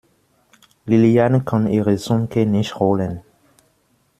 [0.87, 3.21] Liliane kann ihre Zunge nicht rollen.